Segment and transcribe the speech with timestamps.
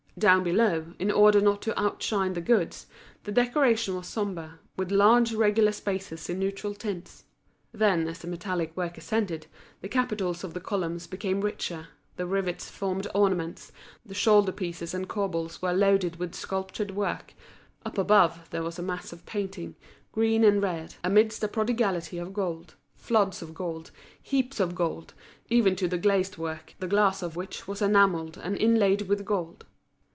[0.19, 2.85] Down below, in order not to outshine the goods,
[3.23, 7.23] the decoration was sober, with large regular spaces in neutral tints;
[7.73, 9.47] then as the metallic work ascended,
[9.79, 11.87] the capitals of the columns became richer,
[12.17, 13.71] the rivets formed ornaments,
[14.05, 17.33] the shoulder pieces and corbels were loaded with sculptured work;
[17.85, 19.75] up above, there was a mass of painting,
[20.11, 23.89] green and red, amidst a prodigality of gold, floods of gold,
[24.21, 25.13] heaps of gold,
[25.49, 29.65] even to the glazed work, the glass of which was enamelled and inlaid with gold.